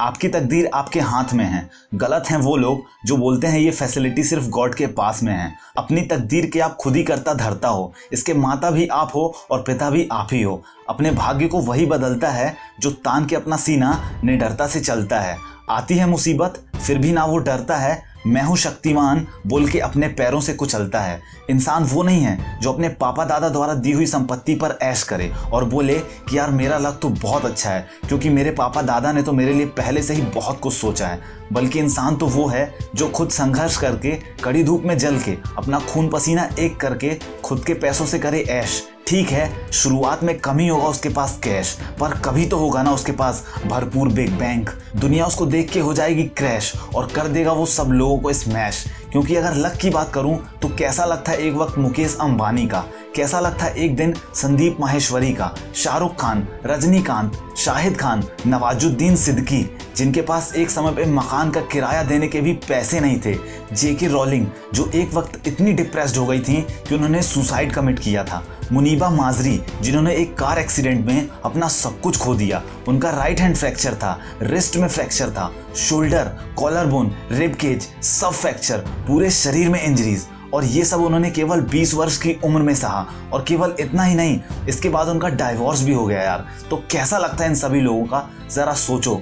आपकी 0.00 0.28
तकदीर 0.28 0.70
आपके 0.74 1.00
हाथ 1.00 1.32
में 1.34 1.44
है। 1.44 1.68
गलत 1.94 2.24
हैं 2.30 2.38
वो 2.38 2.56
लोग 2.56 2.82
जो 3.06 3.16
बोलते 3.16 3.46
हैं 3.46 3.58
ये 3.60 3.70
फैसिलिटी 3.70 4.24
सिर्फ़ 4.24 4.48
गॉड 4.48 4.74
के 4.74 4.86
पास 4.86 5.22
में 5.22 5.32
है। 5.32 5.52
अपनी 5.78 6.00
तकदीर 6.00 6.46
के 6.46 6.60
आप 6.60 6.76
खुद 6.76 6.96
ही 6.96 7.02
करता 7.02 7.34
धरता 7.34 7.68
हो। 7.68 7.92
इसके 8.12 8.34
माता 8.34 8.70
भी 8.70 8.86
आप 8.86 9.12
हो 9.14 9.34
और 9.50 9.62
पिता 9.62 9.90
भी 9.90 10.08
आप 10.12 10.28
ही 10.32 10.42
हो। 10.42 10.62
अपने 10.88 11.10
भाग्य 11.10 11.46
को 11.46 11.60
वही 11.60 11.86
बदलता 11.86 12.30
है 12.30 12.54
जो 12.80 12.90
तान 12.90 13.26
के 13.26 13.36
अपना 13.36 13.56
सीना 13.56 14.20
निडरता 14.24 14.66
से 14.66 14.80
चलता 14.80 15.20
है। 15.20 15.36
आती 15.70 15.96
है 15.96 16.06
मुसीबत, 16.06 16.62
फिर 16.76 16.98
भी 16.98 17.12
ना 17.12 17.24
वो 17.24 17.38
डरता 17.38 17.76
है। 17.76 18.06
मैं 18.26 18.42
हूँ 18.42 18.56
शक्तिमान, 18.56 19.26
बोल 19.46 19.68
के 19.68 19.78
अपने 19.78 20.08
पैरों 20.08 20.40
से 20.40 20.52
कुचलता 20.52 21.00
है। 21.00 21.20
इंसान 21.50 21.84
वो 21.84 22.02
नहीं 22.02 22.22
है 22.22 22.58
जो 22.60 22.72
अपने 22.72 22.88
पापा 22.90 23.24
दादा 23.24 23.48
द्वारा 23.48 23.74
दी 23.74 23.92
हुई 23.92 24.06
संपत्ति 24.06 24.54
पर 24.54 24.76
ऐश 24.82 25.02
करे 25.02 25.30
और 25.52 25.64
बोले 25.64 25.98
कि 26.28 26.36
यार 26.38 26.50
मेरा 26.50 26.78
लक 26.78 26.98
तो 27.02 27.08
बहुत 27.08 27.44
अच्छा 27.44 27.70
है, 27.70 27.86
क्योंकि 28.08 28.28
मेरे 28.28 28.50
पापा 28.50 28.82
दादा 28.82 29.12
ने 29.12 29.22
तो 29.22 29.32
मेरे 29.32 29.54
लिए 29.54 29.66
पहले 29.68 30.02
से 30.02 30.14
ही 30.14 30.22
बहुत 30.34 30.60
कुछ 30.60 30.74
सोचा 30.74 31.06
है। 31.06 31.20
बल्कि 31.52 31.78
इंसान 31.78 32.16
तो 32.16 32.26
वो 32.26 32.46
है 32.46 32.72
जो 32.94 33.08
खुद 33.08 33.30
संघर्ष 33.30 33.76
करके, 33.76 34.14
कड़ी 34.44 34.64
धूप 34.64 34.82
में 34.82 34.96
जल 34.98 35.18
के, 35.18 35.36
अपना 35.58 35.80
खून 35.82 36.08
पसीना 36.08 36.48
एक 36.58 36.76
करके, 36.76 37.18
खुद 37.44 37.64
के 37.64 37.74
पैसों 37.74 38.06
से 38.06 38.18
करे 38.18 38.40
ऐश। 38.42 38.82
ठीक 39.08 39.28
है, 39.28 39.70
शुरुआत 39.72 40.22
में 40.22 40.38
कमी 40.38 40.68
होगा 40.68 40.86
उसके 40.86 41.08
पास 41.08 41.38
कैश 41.44 41.76
पर 42.00 42.10
कभी 42.20 42.46
तो 42.46 42.56
होगा 42.56 42.82
ना 42.82 42.92
उसके 42.92 43.12
पास 43.12 43.44
भरपूर 43.66 44.08
बिग 44.08 44.32
बैंक 44.38 44.70
दुनिया 44.96 45.26
उसको 45.26 45.46
देख 45.46 45.70
के 45.70 45.80
हो 45.80 45.94
जाएगी 45.94 46.22
क्रैश 46.22 46.72
और 46.94 47.06
कर 47.06 47.28
देगा 47.28 47.52
वो 47.52 47.66
सब 47.66 47.88
लोगों 47.92 48.18
को 48.18 48.32
स्मैश 48.32 48.84
क्योंकि 49.12 49.36
अगर 49.36 49.54
लक 49.54 49.76
की 49.76 49.90
बात 49.90 50.12
करूँ 50.12 50.36
तो 50.62 50.68
कैसा 50.68 51.04
लगता 51.04 51.32
है 51.32 51.38
एक 51.38 51.54
वक्त 51.54 51.78
मुकेश 51.78 52.16
अंबानी 52.20 52.66
का? 52.66 52.84
कैसा 53.16 53.40
लगता 53.40 53.64
है 53.64 53.74
एक 53.74 53.96
दिन 53.96 54.14
संदीप 54.34 54.76
माहेश्वरी 54.80 55.32
का? 55.32 55.54
शाहरुख 55.74 56.16
खान, 56.16 56.46
रजनीकांत, 56.66 57.40
शाहिद 57.56 57.96
खान, 57.96 58.24
नवाजुद्दीन 58.46 59.16
सिद्दीकी 59.16 59.62
जिनके 59.98 60.22
पास 60.22 60.52
एक 60.56 60.70
समय 60.70 60.92
पे 60.92 61.04
मकान 61.04 61.50
का 61.50 61.60
किराया 61.60 62.02
देने 62.02 62.28
के 62.28 62.40
भी 62.40 62.52
पैसे 62.52 63.00
नहीं 63.00 63.20
थे, 63.20 63.34
जेके 63.72 64.06
रॉलिंग, 64.06 64.46
जो 64.74 64.90
एक 64.94 65.14
वक्त 65.14 65.48
इतनी 65.48 65.72
डिप्रेस्ड 65.72 66.16
हो 66.16 66.26
गई 66.26 66.40
थी 66.40 66.66
कि 66.88 66.94
उन्होंने 66.94 67.22
सुसाइड 67.22 67.72
कमिट 67.72 67.98
किया 67.98 68.24
था। 68.24 68.42
मुनीबा 68.72 69.10
माजरी, 69.10 69.60
जिन्होंने 69.82 70.14
एक 70.14 70.36
कार 70.38 70.58
एक्सीडेंट 70.58 71.06
में 71.06 71.28
अपना 71.44 71.68
सब 71.68 72.00
कुछ 72.00 72.18
खो 72.18 72.34
दिया, 72.34 72.62
उनका 72.88 73.10
राइट 73.10 73.40
हैंड 73.40 73.56
फ्रैक्चर 73.56 73.94
था 73.94 74.18
रिस्ट 74.42 74.76
में 74.76 74.88
फ्रैक्चर 74.88 75.30
था 75.30 75.52
shoulder 75.76 76.24
collar 76.58 76.86
bone 76.86 77.12
rib 77.32 77.54
cage 77.54 77.88
सब 78.02 78.30
फ्रैक्चर 78.30 78.78
पूरे 78.78 79.30
शरीर 79.30 79.68
में 79.68 79.82
इंजरीज 79.82 80.26
और 80.54 80.64
ये 80.64 80.84
सब 80.84 81.00
उन्होंने 81.00 81.30
केवल 81.30 81.60
20 81.60 81.94
वर्ष 81.94 82.16
की 82.18 82.36
उम्र 82.44 82.62
में 82.62 82.74
सहा, 82.74 83.06
और 83.32 83.44
केवल 83.48 83.74
इतना 83.80 84.02
ही 84.02 84.14
नहीं, 84.14 84.40
इसके 84.68 84.88
बाद 84.88 85.08
उनका 85.08 85.28
डाइवोर्स 85.28 85.82
भी 85.82 85.92
हो 85.92 86.06
गया 86.06 86.22
यार। 86.22 86.46
तो 86.70 86.76
कैसा 86.76 87.18
लगता 87.18 87.44
है 87.44 87.50
इन 87.50 87.56
सभी 87.56 87.80
लोगों 87.80 88.04
का? 88.04 88.30
जरा 88.54 88.72
सोचो। 88.72 89.20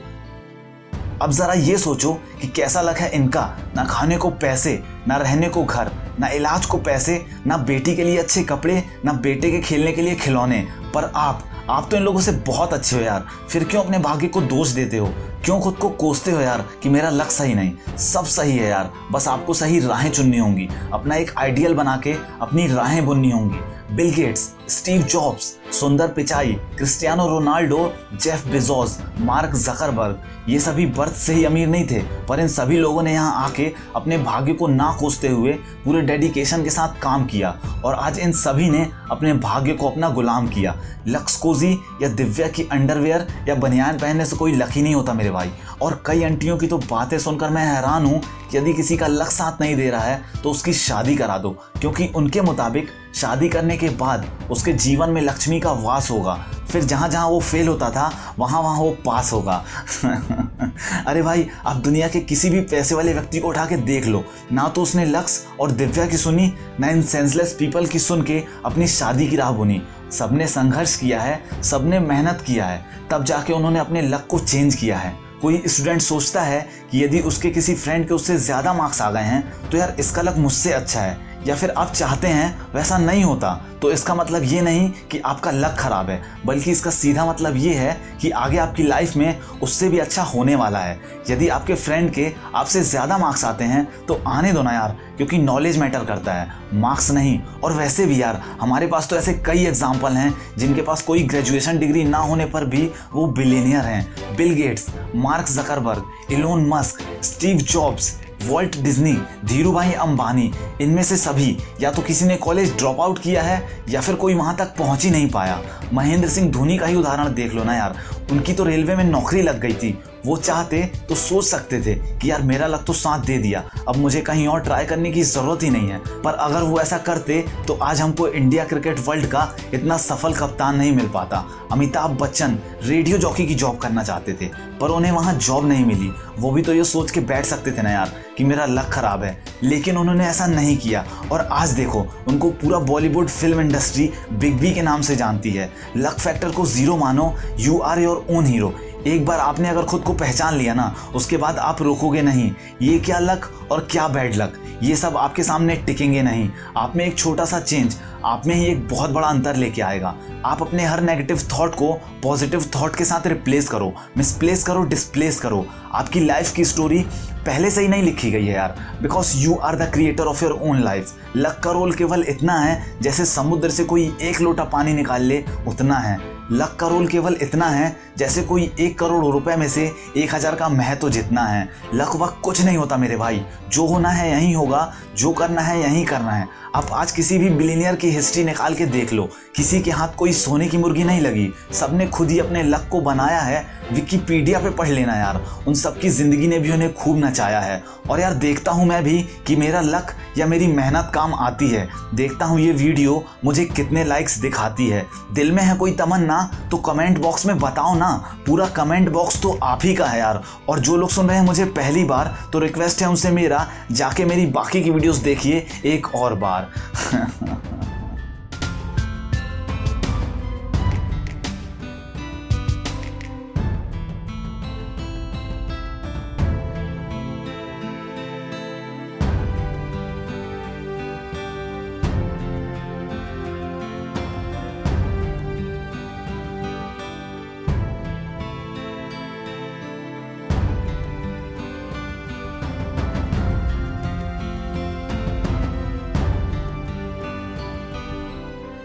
अब 1.22 1.32
जरा 1.32 1.52
ये 1.52 1.78
सोचो 1.78 2.12
कि 2.12 2.48
कैसा 2.48 2.80
लग 2.80 2.96
है 2.96 3.10
इनका। 3.10 3.58
ना 3.76 3.84
खाने 3.84 4.16
को 4.16 4.30
पैसे, 4.30 4.82
ना 5.08 5.16
रहने 5.16 5.48
को 5.48 5.64
घर, 5.64 5.90
ना 6.20 6.28
इलाज 6.28 6.66
को 6.66 6.78
पैसे, 6.78 7.26
ना 7.46 7.56
बेटी 7.56 7.96
के 7.96 8.04
लिए 8.04 8.18
अच्छे 8.18 8.42
कपड़े, 8.42 8.84
ना 9.04 9.12
बेटे 9.12 9.50
के 9.50 9.60
खेलने 9.60 9.92
के 9.92 10.02
लिए 10.02 10.14
खिलौने। 10.14 10.68
पर 10.94 11.12
आप 11.16 11.44
आप 11.70 11.88
तो 11.90 11.96
इन 11.96 12.02
लोगों 12.02 12.20
से 12.20 12.32
बहुत 12.32 12.72
अच्छे 12.72 12.96
हो 12.96 13.02
यार। 13.02 13.26
फिर 13.48 13.64
क्यों 13.64 13.84
अपने 13.84 13.98
भाग्य 13.98 14.26
को 14.26 14.40
दोष 14.40 14.68
देते 14.68 14.96
हो? 14.96 15.14
क्यों 15.44 15.60
खुद 15.60 15.74
को 15.74 15.88
कोसते 15.88 16.30
हो 16.30 16.40
यार 16.40 16.64
कि 16.82 16.88
मेरा 16.88 17.10
लक 17.10 17.30
सही 17.30 17.54
नहीं? 17.54 17.96
सब 17.96 18.24
सही 18.24 18.58
है 18.58 18.68
यार। 18.68 18.92
बस 19.12 19.28
आपको 19.28 19.54
सही 19.54 19.80
राहें 19.80 20.10
चुननी 20.10 20.38
होंगी। 20.38 20.68
अपना 20.92 21.14
एक 21.14 21.34
आइडियल 21.38 21.74
बना 21.74 21.96
के 21.96 22.16
अपनी 22.40 22.66
राहें 22.66 23.06
बुननी 23.06 23.30
होंगी। 23.30 23.58
Bill 23.90 24.10
Gates 24.14 24.40
Steve 24.68 25.02
Jobs 25.02 25.44
Sundar 25.72 26.08
Pichai 26.08 26.52
Cristiano 26.76 27.26
Ronaldo 27.28 27.78
Jeff 28.14 28.46
Bezos 28.46 28.98
Mark 29.20 29.54
Zuckerberg 29.56 30.22
ये 30.48 30.58
सभी 30.60 30.86
बर्थ 30.86 31.12
से 31.12 31.34
ही 31.34 31.44
अमीर 31.44 31.68
नहीं 31.68 31.86
थे, 31.86 32.00
पर 32.28 32.40
इन 32.40 32.48
सभी 32.48 32.76
लोगों 32.78 33.02
ने 33.02 33.12
यहाँ 33.12 33.44
आके 33.44 33.70
अपने 33.96 34.18
भाग्य 34.18 34.52
को 34.52 34.66
ना 34.66 34.90
कोसते 35.00 35.28
हुए 35.28 35.52
पूरे 35.84 36.00
डेडिकेशन 36.02 36.64
के 36.64 36.70
साथ 36.70 37.00
काम 37.02 37.24
किया 37.26 37.50
और 37.84 37.94
आज 37.94 38.18
इन 38.18 38.32
सभी 38.32 38.68
ने 38.70 38.86
अपने 39.10 39.32
भाग्य 39.34 39.72
को 39.72 39.88
अपना 39.88 40.08
गुलाम 40.08 40.48
किया। 40.48 40.74
लक्सकोजी 41.08 41.72
या 42.02 42.08
दिव्या 42.08 42.48
की 42.48 42.68
अंडरवेयर 42.72 43.26
या 43.48 43.54
बनियान 43.54 43.98
पहनने 43.98 44.24
से 44.26 44.36
कोई 44.36 44.52
लकी 44.52 44.82
नहीं 44.82 44.94
होता 44.94 45.14
मेरे 45.14 45.30
भाई। 45.30 45.50
और 45.82 46.02
कई 46.06 46.22
आंटियों 46.22 46.58
की 46.58 46.66
तो 46.66 46.78
बातें 46.78 47.18
सुनकर 47.18 47.50
मैं 47.50 47.64
हैरान 47.66 48.06
हूँ 48.06 48.22
कि 48.50 48.58
यदि 48.58 48.74
किसी 48.74 48.96
का 48.96 49.06
लक 49.06 49.30
साथ 49.30 49.60
नहीं 49.60 49.76
दे 49.76 49.90
रहा 49.90 50.00
है 50.00 50.22
तो 50.42 50.50
उसकी 50.50 50.72
शादी 50.72 51.16
करा 51.16 51.38
दो। 51.38 51.50
क्योंकि 51.80 52.06
उनके 52.16 52.40
मुताबिक 52.40 52.88
शादी 53.14 53.48
करने 53.48 53.76
के 53.76 53.88
बाद 53.88 54.26
उसके 54.50 54.72
जीवन 54.72 55.10
में 55.10 55.22
लक्ष्मी 55.22 55.60
का 55.60 55.72
वास 55.72 56.10
होगा। 56.10 56.34
फिर 56.70 56.84
जहाँ 56.84 57.08
जहाँ 57.08 57.28
वो 57.28 57.40
फेल 57.40 57.68
होता 57.68 57.90
था, 57.90 58.34
वहाँ 58.38 58.60
वहाँ 58.60 58.78
वो 58.78 58.90
पास 58.90 59.32
होगा। 59.32 59.64
अरे 61.06 61.22
भाई 61.22 61.46
आप 61.66 61.76
दुनिया 61.76 62.08
के 62.08 62.20
किसी 62.20 62.50
भी 62.50 62.60
पैसे 62.60 62.94
वाले 62.94 63.12
व्यक्ति 63.12 63.40
को 63.40 63.48
उठा 63.48 63.66
के 63.66 63.76
देख 63.76 64.06
लो। 64.06 64.24
ना 64.52 64.68
तो 64.68 64.82
उसने 64.82 65.04
लक्स 65.04 65.46
और 65.60 65.70
दिव्या 65.70 66.06
की 66.06 66.16
सुनी, 66.16 66.52
ना 66.80 66.88
इन 66.88 67.02
सेंसलेस 67.02 67.56
पीपल 67.58 67.86
की 67.86 67.98
सुन 67.98 68.22
के 68.22 68.44
अपनी 68.64 68.86
शादी 68.86 69.28
की 69.28 69.36
राह 69.36 69.50
बुनी। 69.50 69.82
सबने 70.12 70.46
संघर्ष 70.46 70.96
किया 70.96 71.20
है, 71.20 71.62
सबने 71.62 71.98
मेहनत 71.98 72.44
किया 72.46 72.66
है, 72.66 72.86
तब 73.10 73.24
जाके 73.24 73.52
उन्होंने 73.52 73.78
अपने 73.78 74.02
लक 74.02 74.26
को 74.30 74.38
चेंज 74.38 74.74
किया 74.74 74.98
है। 74.98 75.25
कोई 75.42 75.62
स्टूडेंट 75.66 76.00
सोचता 76.00 76.42
है 76.42 76.60
कि 76.90 77.04
यदि 77.04 77.20
उसके 77.20 77.50
किसी 77.50 77.74
फ्रेंड 77.74 78.06
के 78.08 78.14
उससे 78.14 78.36
ज़्यादा 78.38 78.72
मार्क्स 78.74 79.00
आ 79.02 79.10
गए 79.10 79.22
हैं 79.22 79.70
तो 79.70 79.78
यार 79.78 79.96
इसका 80.00 80.22
लक 80.22 80.36
मुझसे 80.36 80.72
अच्छा 80.72 81.00
है। 81.00 81.25
या 81.46 81.54
फिर 81.56 81.70
आप 81.70 81.92
चाहते 81.92 82.28
हैं 82.28 82.72
वैसा 82.74 82.98
नहीं 82.98 83.24
होता 83.24 83.54
तो 83.82 83.90
इसका 83.92 84.14
मतलब 84.14 84.42
ये 84.44 84.60
नहीं 84.60 84.88
कि 85.10 85.18
आपका 85.20 85.50
लक 85.50 85.76
खराब 85.78 86.10
है, 86.10 86.22
बल्कि 86.46 86.70
इसका 86.70 86.90
सीधा 86.90 87.26
मतलब 87.26 87.56
ये 87.56 87.74
है 87.74 87.96
कि 88.20 88.30
आगे 88.32 88.58
आपकी 88.58 88.82
लाइफ 88.82 89.16
में 89.16 89.40
उससे 89.62 89.88
भी 89.88 89.98
अच्छा 89.98 90.22
होने 90.24 90.54
वाला 90.56 90.78
है। 90.78 90.98
यदि 91.30 91.48
आपके 91.48 91.74
फ्रेंड 91.74 92.10
के 92.12 92.32
आपसे 92.54 92.82
ज़्यादा 92.82 93.18
मार्क्स 93.18 93.44
आते 93.44 93.64
हैं 93.64 93.86
तो 94.06 94.20
आने 94.26 94.52
दो 94.52 94.62
ना 94.62 94.72
यार, 94.72 94.96
क्योंकि 95.16 95.38
नॉलेज 95.38 95.78
मैटर 95.78 96.04
करता 96.04 96.32
है। 96.32 96.48
मार्क्स 96.74 97.10
नहीं, 97.10 97.38
और 97.64 97.72
वैसे 97.72 98.06
भी 98.06 98.20
यार, 98.22 98.42
हमारे 98.60 98.86
पास 98.86 99.08
तो 99.08 99.16
ऐसे 99.16 99.34
कई 99.46 99.64
एग्ज़ाम्पल 99.66 100.12
हैं, 100.12 100.34
जिनके 100.58 100.82
पास 100.82 101.02
कोई 101.02 101.22
ग्रेजुएशन 101.24 101.78
डिग्री 101.78 102.04
ना 102.04 102.18
होने 102.18 102.46
पर 102.46 102.64
भी 102.66 102.90
वो 103.12 103.26
बिलीनियर 103.28 103.84
हैं। 103.84 104.36
Bill 104.36 104.54
Gates 104.54 104.86
Mark 105.16 105.48
Zuckerberg 105.50 106.32
Elon 106.32 106.66
Musk 106.68 107.02
Steve 107.24 107.56
Jobs 107.58 108.16
Walt 108.48 108.76
Disney 108.76 109.12
Dhirubhai 109.72 109.92
Ambani, 109.92 110.50
इनमें 110.80 111.02
से 111.02 111.16
सभी 111.16 111.56
या 111.80 111.90
तो 111.90 112.02
किसी 112.02 112.24
ने 112.24 112.36
कॉलेज 112.36 112.74
ड्रॉप 112.76 113.00
आउट 113.00 113.18
किया 113.18 113.42
है 113.42 113.62
या 113.90 114.00
फिर 114.00 114.14
कोई 114.14 114.34
वहाँ 114.34 114.56
तक 114.56 114.74
पहुँच 114.78 115.04
ही 115.04 115.10
नहीं 115.10 115.30
पाया। 115.30 115.60
महेंद्र 115.92 116.28
सिंह 116.28 116.50
धोनी 116.52 116.78
का 116.78 116.86
ही 116.86 116.94
उदाहरण 116.94 117.34
देख 117.34 117.54
लो 117.54 117.64
ना 117.64 117.76
यार। 117.76 117.96
उनकी 118.32 118.52
तो 118.52 118.64
रेलवे 118.64 118.96
में 118.96 119.04
नौकरी 119.04 119.42
लग 119.42 119.60
गई 119.60 119.72
थी। 119.72 119.98
वो 120.26 120.36
चाहते 120.36 120.82
तो 121.08 121.14
सोच 121.14 121.44
सकते 121.44 121.80
थे 121.80 121.94
कि 122.18 122.30
यार 122.30 122.42
मेरा 122.42 122.66
लक 122.66 122.84
तो 122.86 122.92
साथ 122.92 123.24
दे 123.26 123.36
दिया। 123.38 123.62
अब 123.88 123.96
मुझे 123.96 124.20
कहीं 124.20 124.46
और 124.48 124.60
ट्राई 124.60 124.84
करने 124.84 125.10
की 125.12 125.22
ज़रूरत 125.22 125.62
ही 125.62 125.70
नहीं 125.70 125.88
है। 125.88 125.98
पर 126.22 126.34
अगर 126.34 126.62
वो 126.62 126.80
ऐसा 126.80 126.98
करते 126.98 127.44
तो 127.68 127.74
आज 127.82 128.00
हमको 128.00 128.28
इंडिया 128.28 128.64
क्रिकेट 128.64 129.00
वर्ल्ड 129.06 129.26
का 129.26 129.48
इतना 129.74 129.96
सफल 129.98 130.34
कप्तान 130.34 130.76
नहीं 130.76 130.92
मिल 130.92 131.08
पाता। 131.08 131.44
अमिताभ 131.72 132.18
बच्चन 132.18 132.58
रेडियो 132.82 133.18
जॉकी 133.18 133.46
की 133.46 133.54
जॉब 133.54 133.78
करना 133.78 134.02
चाहते 134.02 134.32
थे, 134.32 134.46
पर 134.80 134.90
उन्हें 134.90 135.12
वहाँ 135.12 135.34
जॉब 135.34 135.66
नहीं 135.68 135.84
मिली। 135.84 136.10
वो 136.38 136.50
भी 136.50 136.62
तो 136.62 136.72
ये 136.74 136.84
सोच 136.84 137.10
के 137.10 137.20
बैठ 137.22 137.44
सकते 137.44 137.72
थे 137.72 137.82
ना 137.82 137.90
यार 137.90 138.12
कि 138.38 138.44
मेरा 138.44 138.64
लक 138.66 138.88
खराब 138.92 139.22
है। 139.22 139.38
लेकिन 139.62 139.96
उन्होंने 139.96 140.26
ऐसा 140.26 140.46
नहीं 140.46 140.76
किया। 140.78 141.04
और 141.32 141.40
आज 141.42 141.70
देखो, 141.70 142.06
उनको 142.28 142.50
पूरा 142.52 142.78
Bollywood 142.80 143.28
film 143.28 143.60
industry 143.60 144.10
big 144.32 144.58
B 144.60 144.72
के 144.72 144.82
नाम 144.82 145.02
से 145.02 145.16
जानती 145.16 145.50
है। 145.50 145.70
लक 145.96 146.18
फैक्टर 146.18 146.50
को 146.50 146.66
ज़ीरो 146.66 146.96
मानो 146.96 147.34
you 147.58 147.78
are 147.80 148.00
your 148.00 148.24
own 148.30 148.46
hero 148.46 148.72
एक 149.06 149.24
बार 149.26 149.38
आपने 149.38 149.68
अगर 149.68 149.82
खुद 149.82 150.02
को 150.02 150.12
पहचान 150.12 150.54
लिया 150.54 150.74
ना, 150.74 150.94
उसके 151.14 151.36
बाद 151.36 151.58
आप 151.58 151.82
रोकोगे 151.82 152.22
नहीं। 152.22 152.50
ये 152.82 152.98
क्या 152.98 153.18
लक 153.18 153.50
और 153.70 153.86
क्या 153.90 154.08
बैड 154.08 154.34
लक? 154.34 154.52
ये 154.82 154.96
सब 154.96 155.16
आपके 155.16 155.42
सामने 155.42 155.74
टिकेंगे 155.76 156.22
नहीं। 156.22 156.48
आप 156.76 156.96
में 156.96 157.04
एक 157.06 157.16
छोटा 157.18 157.44
सा 157.44 157.60
चेंज 157.60 157.96
आप 158.24 158.46
में 158.46 158.54
ही 158.54 158.64
एक 158.66 158.88
बहुत 158.88 159.10
बड़ा 159.10 159.28
अंतर 159.28 159.56
लेके 159.56 159.82
आएगा। 159.82 160.14
आप 160.44 160.62
अपने 160.62 160.84
हर 160.84 161.00
नेगेटिव 161.00 161.42
थॉट 161.52 161.74
को 161.74 161.92
पॉजिटिव 162.22 162.64
थॉट 162.76 162.96
के 162.96 163.04
साथ 163.04 163.26
रिप्लेस 163.26 163.68
करो 163.68 163.92
मिसप्लेस 164.16 164.64
करो 164.64 164.82
डिसप्लेस 164.82 165.40
करो। 165.40 165.64
आपकी 165.92 166.20
लाइफ 166.20 166.52
की 166.52 166.64
स्टोरी 166.64 167.04
पहले 167.46 167.70
से 167.70 167.80
ही 167.80 167.88
नहीं 167.88 168.02
लिखी 168.02 168.30
गई 168.30 168.46
है 168.46 168.54
यार। 168.54 168.76
Because 169.02 169.36
you 169.38 169.54
are 169.54 169.76
the 169.76 169.90
creator 169.92 170.24
of 170.24 170.44
your 170.44 170.58
own 170.62 170.82
life 170.82 171.14
luck 171.36 171.60
का 171.64 171.70
रोल 171.70 171.92
केवल 171.92 172.24
इतना 172.28 172.58
है, 172.58 172.82
जैसे 173.02 173.24
समुद्र 173.24 173.70
से 173.70 173.84
कोई 173.84 174.16
एक 174.22 174.40
लोटा 174.40 174.64
पानी 174.64 174.92
निकाल 174.92 175.22
ले, 175.22 175.44
उतना 175.68 175.98
है। 175.98 176.35
लक 176.52 176.76
का 176.80 176.86
रोल 176.86 177.06
केवल 177.06 177.36
इतना 177.42 177.66
है, 177.66 177.96
जैसे 178.18 178.42
कोई 178.42 178.70
एक 178.80 178.98
करोड़ 178.98 179.24
रुपए 179.24 179.56
में 179.56 179.68
से 179.68 179.90
एक 180.16 180.34
हज़ार 180.34 180.54
का 180.54 180.68
महत्व 180.68 181.08
जितना 181.10 181.44
है। 181.44 181.68
लक 181.94 182.14
वक 182.16 182.40
कुछ 182.44 182.60
नहीं 182.60 182.76
होता 182.76 182.96
मेरे 182.96 183.16
भाई। 183.16 183.40
जो 183.72 183.86
होना 183.86 184.08
है 184.08 184.30
यही 184.30 184.52
होगा, 184.52 184.92
जो 185.16 185.32
करना 185.32 185.60
है 185.60 185.80
यही 185.80 186.04
करना 186.04 186.32
है। 186.32 186.48
आप 186.74 186.90
आज 186.92 187.12
किसी 187.12 187.38
भी 187.38 187.48
बिलीनियर 187.50 187.96
की 187.96 188.10
हिस्ट्री 188.10 188.44
निकाल 188.44 188.74
के 188.74 188.86
देख 188.86 189.12
लो। 189.12 189.28
किसी 189.56 189.80
के 189.80 189.90
हाथ 189.90 190.08
कोई 190.08 190.32
सोने 190.32 190.68
की 190.68 190.78
मुर्गी 190.78 191.04
नहीं 191.04 191.20
लगी। 191.20 191.48
सबने 191.72 192.06
खुद 192.06 192.30
ही 192.30 192.38
अपने 192.38 192.62
लक 192.62 192.88
को 192.90 193.00
बनाया 193.00 193.40
है। 193.40 193.64
विकीपीडिया 193.92 194.58
पे 194.58 194.70
पढ़ 194.70 194.88
लेना 194.88 195.16
यार। 195.16 195.42
उन 195.68 195.74
सबकी 195.74 196.08
ज़िंदगी 196.08 196.46
ने 196.46 196.58
भी 196.58 196.70
उन्हें 196.70 196.92
खूब 196.94 197.24
नचाया 197.24 197.60
है। 197.60 197.82
और 198.10 198.20
यार 198.20 198.34
देखता 198.34 198.72
हूँ 198.72 198.86
मैं 198.86 199.02
भी 199.04 199.18
कि 199.46 199.56
मेरा 199.56 199.80
लक 199.80 200.14
या 200.38 200.46
मेरी 200.46 200.66
मेहनत 200.66 201.10
काम 201.14 201.34
आती 201.34 201.68
है, 201.68 201.88
देखता 202.14 202.44
हूँ 202.44 202.60
ये 202.60 202.72
वीडियो 202.72 203.22
मुझे 203.44 203.64
कितने 203.66 204.04
लाइक्स 204.04 204.38
दिखाती 204.38 204.88
है। 204.88 205.04
दिल 205.32 205.52
में 205.52 205.62
है 205.62 205.76
कोई 205.76 205.92
तमन्ना 205.92 206.42
तो 206.70 206.76
कमेंट 206.78 207.18
बॉक्स 207.18 207.46
में 207.46 207.58
बताओ 207.58 207.94
ना। 207.94 208.10
पूरा 208.46 208.66
कमेंट 208.76 209.08
बॉक्स 209.08 209.40
तो 209.42 209.58
आप 209.62 209.84
ही 209.84 209.94
का 209.94 210.06
है 210.06 210.18
यार। 210.18 210.42
और 210.68 210.80
जो 210.80 210.96
लोग 210.96 211.10
सुन 211.10 211.28
रहे 211.28 211.38
हैं 211.38 211.44
मुझे 211.46 211.64
पहली 211.76 212.04
बार 212.04 212.34
तो 212.52 212.58
रिक्वेस्ट 212.58 213.02
है 213.02 213.08
उनसे 213.08 213.30
मेरा, 213.30 213.66
जाके 213.92 214.24
मेरी 214.24 214.46
बाकी 214.48 214.82
की 214.82 214.90
वीडियोस 214.90 215.16
देखिए, 215.18 215.66
एक 215.84 216.14
और 216.14 216.34
बार। 216.36 216.70